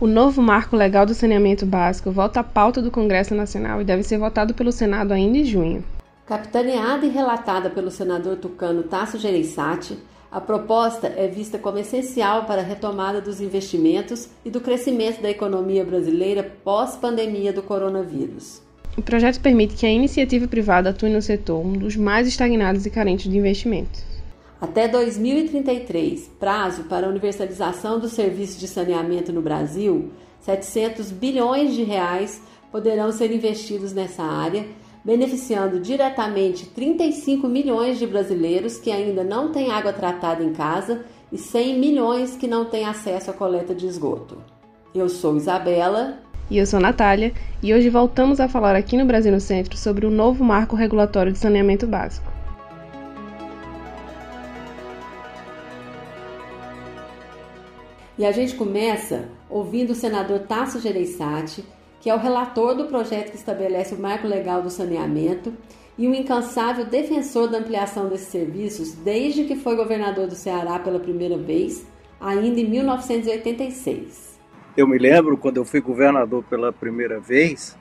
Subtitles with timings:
[0.00, 4.02] O novo marco legal do saneamento básico volta à pauta do Congresso Nacional e deve
[4.02, 5.84] ser votado pelo Senado ainda em junho.
[6.26, 9.96] Capitaneada e relatada pelo senador tucano Tasso Gereissati,
[10.32, 15.30] a proposta é vista como essencial para a retomada dos investimentos e do crescimento da
[15.30, 18.60] economia brasileira pós-pandemia do coronavírus.
[18.98, 22.90] O projeto permite que a iniciativa privada atue no setor, um dos mais estagnados e
[22.90, 24.13] carentes de investimentos.
[24.60, 31.82] Até 2033, prazo para a universalização dos serviços de saneamento no Brasil, 700 bilhões de
[31.82, 32.40] reais
[32.70, 34.66] poderão ser investidos nessa área,
[35.04, 41.36] beneficiando diretamente 35 milhões de brasileiros que ainda não têm água tratada em casa e
[41.36, 44.38] 100 milhões que não têm acesso à coleta de esgoto.
[44.94, 46.18] Eu sou Isabela
[46.50, 50.04] e eu sou Natália, e hoje voltamos a falar aqui no Brasil no Centro sobre
[50.04, 52.33] o novo marco regulatório de saneamento básico.
[58.16, 61.64] E a gente começa ouvindo o senador Tasso Gereissati,
[62.00, 65.52] que é o relator do projeto que estabelece o marco legal do saneamento
[65.98, 71.00] e um incansável defensor da ampliação desses serviços desde que foi governador do Ceará pela
[71.00, 71.84] primeira vez,
[72.20, 74.38] ainda em 1986.
[74.76, 77.76] Eu me lembro quando eu fui governador pela primeira vez,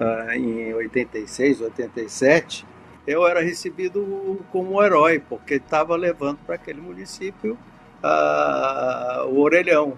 [0.00, 2.66] uh, em 86, 87,
[3.06, 7.56] eu era recebido como um herói, porque estava levando para aquele município
[8.02, 9.94] uh, o orelhão.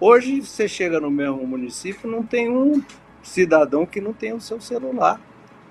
[0.00, 2.82] Hoje você chega no mesmo município, não tem um
[3.22, 5.20] cidadão que não tenha o seu celular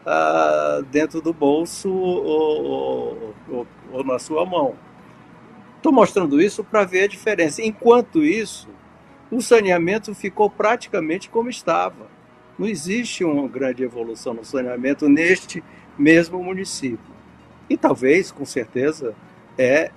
[0.05, 4.75] uh, dentro do bolso ou, ou, ou na sua mão.
[5.77, 7.61] Estou mostrando isso para ver a diferença.
[7.61, 8.69] Enquanto isso,
[9.31, 12.07] o saneamento ficou praticamente como estava.
[12.57, 15.63] Não existe uma grande evolução no saneamento neste
[15.97, 16.99] mesmo município.
[17.69, 19.15] E talvez, com certeza,
[19.57, 19.91] é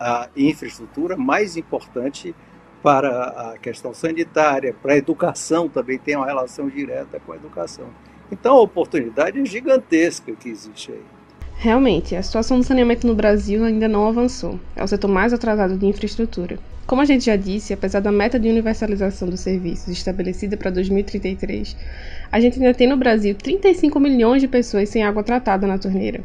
[0.00, 2.34] a infraestrutura mais importante
[2.82, 7.86] para a questão sanitária, para a educação também tem uma relação direta com a educação.
[8.32, 11.02] Então a oportunidade é gigantesca que existe aí.
[11.56, 14.58] Realmente, a situação do saneamento no Brasil ainda não avançou.
[14.74, 16.58] É o setor mais atrasado de infraestrutura.
[16.86, 21.76] Como a gente já disse, apesar da meta de universalização dos serviços estabelecida para 2033,
[22.32, 26.24] a gente ainda tem no Brasil 35 milhões de pessoas sem água tratada na torneira.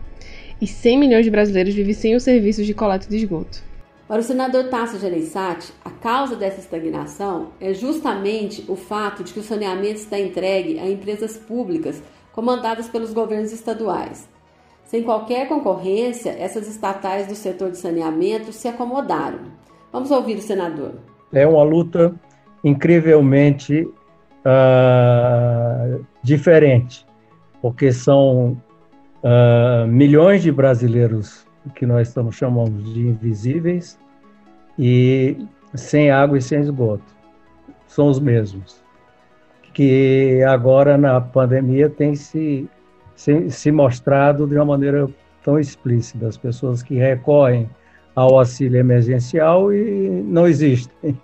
[0.61, 3.63] E 100 milhões de brasileiros vivem sem os serviços de coleta de esgoto.
[4.07, 9.39] Para o senador Tasso Gereissati, a causa dessa estagnação é justamente o fato de que
[9.39, 12.01] o saneamento está entregue a empresas públicas
[12.31, 14.27] comandadas pelos governos estaduais
[14.85, 19.39] sem qualquer concorrência, essas estatais do setor de saneamento se acomodaram.
[19.91, 20.93] Vamos ouvir o senador.
[21.33, 22.13] É uma luta
[22.63, 23.81] incrivelmente
[24.45, 27.05] uh, diferente,
[27.61, 28.61] porque são
[29.25, 33.99] uh, milhões de brasileiros que nós estamos chamando de invisíveis
[34.79, 35.37] e
[35.73, 37.03] sem água e sem esgoto.
[37.87, 38.83] São os mesmos.
[39.73, 42.69] Que agora na pandemia tem se
[43.15, 45.07] se, se mostrado de uma maneira
[45.43, 46.27] tão explícita.
[46.27, 47.69] As pessoas que recorrem
[48.15, 51.19] ao auxílio emergencial e não existem,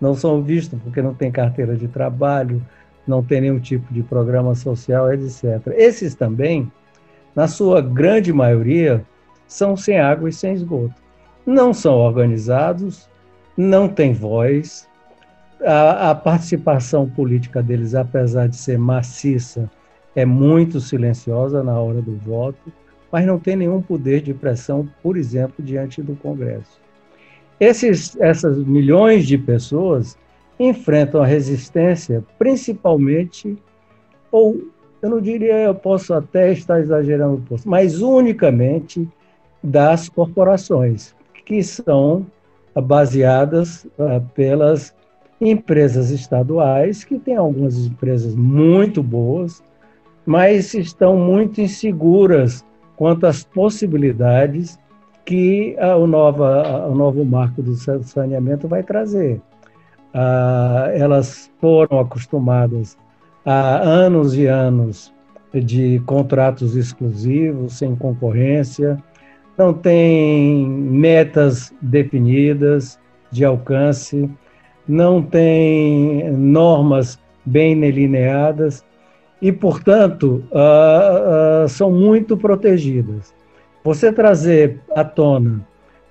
[0.00, 2.64] não são vistos porque não tem carteira de trabalho,
[3.06, 5.44] não tem nenhum tipo de programa social, etc.
[5.76, 6.70] Esses também,
[7.34, 9.04] na sua grande maioria,
[9.46, 10.94] são sem água e sem esgoto.
[11.44, 13.08] Não são organizados,
[13.56, 14.88] não têm voz,
[15.62, 19.70] a, a participação política deles, apesar de ser maciça,
[20.14, 22.72] é muito silenciosa na hora do voto,
[23.10, 26.80] mas não tem nenhum poder de pressão, por exemplo, diante do Congresso.
[27.58, 30.16] Esses, essas milhões de pessoas
[30.58, 33.56] enfrentam a resistência principalmente,
[34.30, 34.68] ou
[35.04, 39.06] eu não diria, eu posso até estar exagerando um pouco, mas unicamente
[39.62, 42.24] das corporações, que são
[42.74, 44.94] baseadas uh, pelas
[45.38, 49.62] empresas estaduais, que tem algumas empresas muito boas,
[50.24, 52.64] mas estão muito inseguras
[52.96, 54.78] quanto às possibilidades
[55.26, 59.38] que a, o, nova, o novo marco do saneamento vai trazer.
[60.14, 62.96] Ah, elas foram acostumadas
[63.44, 65.12] a anos e anos
[65.52, 68.96] de contratos exclusivos, sem concorrência,
[69.56, 72.98] não tem metas definidas
[73.30, 74.28] de alcance,
[74.86, 78.84] não tem normas bem delineadas
[79.40, 83.34] e, portanto, uh, uh, são muito protegidas.
[83.84, 85.60] Você trazer à tona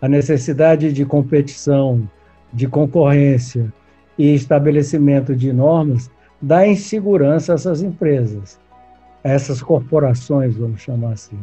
[0.01, 2.07] a necessidade de competição,
[2.53, 3.73] de concorrência
[4.17, 6.11] e estabelecimento de normas
[6.43, 8.59] dá insegurança a essas empresas,
[9.23, 11.39] a essas corporações, vamos chamar assim.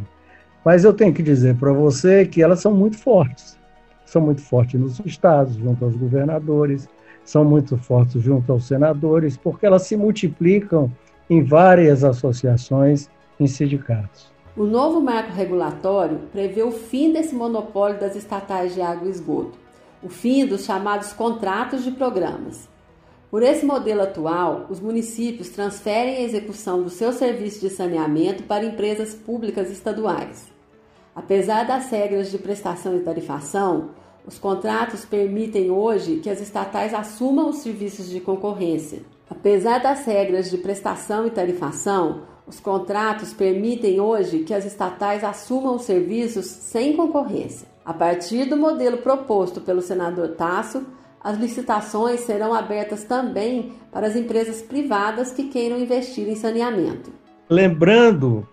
[0.62, 3.58] Mas eu tenho que dizer para você que elas são muito fortes.
[4.04, 6.86] São muito fortes nos estados, junto aos governadores,
[7.24, 10.92] são muito fortes junto aos senadores, porque elas se multiplicam
[11.30, 13.08] em várias associações,
[13.38, 14.30] em sindicatos.
[14.54, 19.58] O novo marco regulatório prevê o fim desse monopólio das estatais de água e esgoto,
[20.02, 22.68] o fim dos chamados contratos de programas.
[23.30, 28.64] Por esse modelo atual, os municípios transferem a execução do seu serviço de saneamento para
[28.64, 30.48] empresas públicas estaduais.
[31.14, 33.90] Apesar das regras de prestação e tarifação,
[34.26, 39.02] os contratos permitem hoje que as estatais assumam os serviços de concorrência.
[39.28, 45.76] Apesar das regras de prestação e tarifação, os contratos permitem hoje que as estatais assumam
[45.76, 47.68] os serviços sem concorrência.
[47.84, 50.84] A partir do modelo proposto pelo senador Tasso,
[51.22, 57.12] as licitações serão abertas também para as empresas privadas que queiram investir em saneamento.
[57.48, 58.48] Lembrando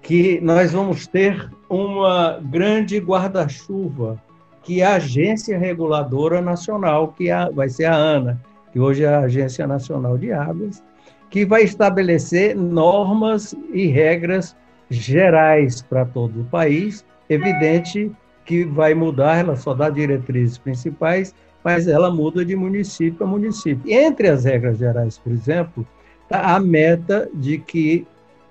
[0.00, 4.22] que nós vamos ter uma grande guarda-chuva,
[4.62, 8.40] que é a Agência Reguladora Nacional, que é vai ser a ANA,
[8.72, 10.82] que hoje é a Agência Nacional de Águas,
[11.30, 14.56] que vai estabelecer normas e regras
[14.90, 17.04] gerais para todo o país.
[17.28, 18.12] Evidente
[18.44, 21.34] que vai mudar, ela só dá diretrizes principais,
[21.64, 23.90] mas ela muda de município a município.
[23.90, 25.86] Entre as regras gerais, por exemplo,
[26.22, 28.06] está a meta de que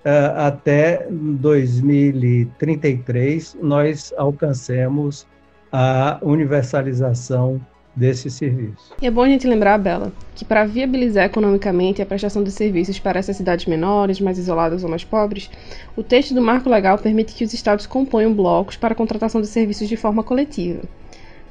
[0.06, 5.26] uh, até 2033 nós alcancemos
[5.72, 7.62] a universalização
[7.96, 8.94] desse serviço.
[9.02, 13.00] E é bom a gente lembrar, Bela, que para viabilizar economicamente a prestação de serviços
[13.00, 15.50] para essas cidades menores, mais isoladas ou mais pobres,
[15.96, 19.48] o texto do marco legal permite que os estados componham blocos para a contratação de
[19.48, 20.82] serviços de forma coletiva.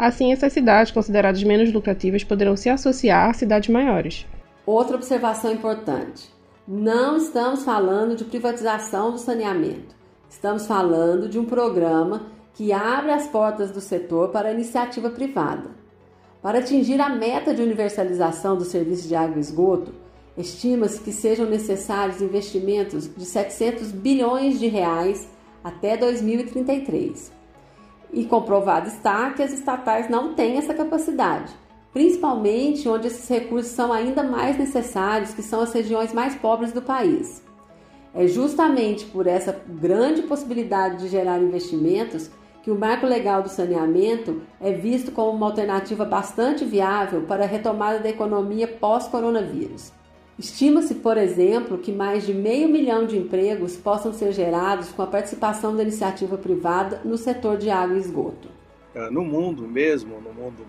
[0.01, 4.27] Assim, essas cidades consideradas menos lucrativas poderão se associar a cidades maiores.
[4.65, 6.33] Outra observação importante:
[6.67, 9.95] não estamos falando de privatização do saneamento.
[10.27, 12.23] Estamos falando de um programa
[12.55, 15.69] que abre as portas do setor para a iniciativa privada.
[16.41, 19.93] Para atingir a meta de universalização do serviço de água e esgoto,
[20.35, 25.29] estima-se que sejam necessários investimentos de 700 bilhões de reais
[25.63, 27.40] até 2033.
[28.13, 31.53] E comprovado está que as estatais não têm essa capacidade,
[31.93, 36.83] principalmente onde esses recursos são ainda mais necessários, que são as regiões mais pobres do
[36.83, 37.43] país.
[38.13, 42.31] É justamente por essa grande possibilidade de gerar investimentos
[42.63, 47.47] que o marco legal do saneamento é visto como uma alternativa bastante viável para a
[47.47, 49.93] retomada da economia pós-coronavírus.
[50.41, 55.07] Estima-se, por exemplo, que mais de meio milhão de empregos possam ser gerados com a
[55.07, 58.49] participação da iniciativa privada no setor de água e esgoto.
[58.97, 60.63] Ah, no mundo mesmo, no mundo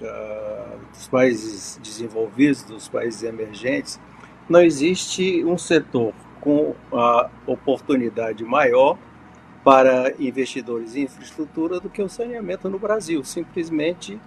[0.00, 4.00] uh, dos países desenvolvidos, dos países emergentes,
[4.48, 8.96] não existe um setor com a oportunidade maior
[9.62, 14.18] para investidores em infraestrutura do que o saneamento no Brasil, simplesmente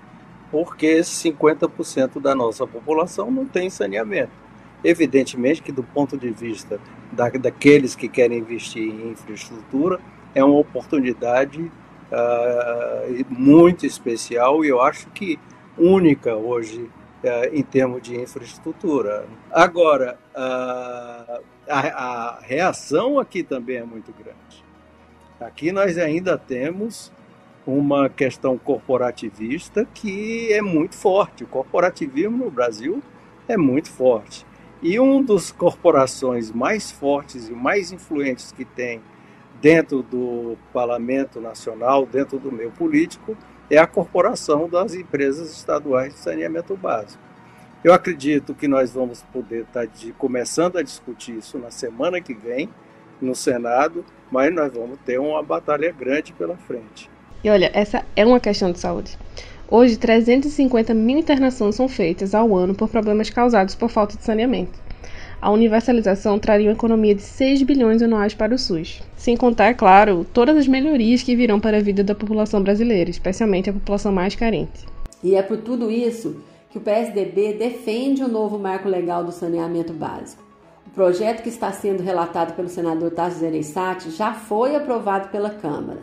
[0.52, 4.49] porque 50% da nossa população não tem saneamento.
[4.84, 6.80] Evidentemente que do ponto de vista
[7.12, 10.00] da, daqueles que querem investir em infraestrutura,
[10.34, 15.40] é uma oportunidade uh, muito especial e eu acho que
[15.78, 19.26] única hoje uh, em termos de infraestrutura.
[19.52, 24.64] Agora, uh, a, a reação aqui também é muito grande.
[25.40, 27.12] Aqui nós ainda temos
[27.66, 31.44] uma questão corporativista que é muito forte.
[31.44, 33.02] O corporativismo no Brasil
[33.48, 34.46] é muito forte.
[34.82, 39.02] E um dos corporações mais fortes e mais influentes que tem
[39.62, 43.38] dentro do Parlamento Nacional, dentro do meio político,
[43.70, 47.22] é a corporação das empresas estaduais de saneamento básico.
[47.84, 52.34] Eu acredito que nós vamos poder estar de, começando a discutir isso na semana que
[52.34, 52.70] vem
[53.22, 57.10] no Senado mas nós vamos ter uma batalha grande pela frente.
[57.44, 59.18] E olha, essa é uma questão de saúde.
[59.72, 64.80] Hoje, 350 mil internações são feitas ao ano por problemas causados por falta de saneamento.
[65.40, 69.04] A universalização traria uma economia de 6 bilhões anuais para o SUS.
[69.16, 73.70] Sem contar, claro, todas as melhorias que virão para a vida da população brasileira, especialmente
[73.70, 74.88] a população mais carente.
[75.24, 76.38] E é por tudo isso
[76.72, 80.44] que o PSDB defende o novo marco legal do saneamento básico.
[80.88, 86.02] O projeto que está sendo relatado pelo senador Tasso Gereissati já foi aprovado pela Câmara.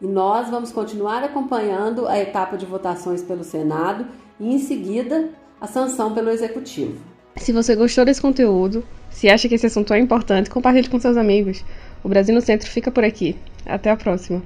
[0.00, 4.06] E nós vamos continuar acompanhando a etapa de votações pelo Senado
[4.38, 5.28] e, em seguida,
[5.60, 6.98] a sanção pelo Executivo.
[7.36, 11.16] Se você gostou desse conteúdo, se acha que esse assunto é importante, compartilhe com seus
[11.16, 11.64] amigos.
[12.02, 13.36] O Brasil no Centro fica por aqui.
[13.66, 14.42] Até a próxima.